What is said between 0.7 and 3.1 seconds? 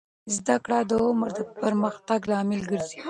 د عمر د پرمختګ لامل ګرځي.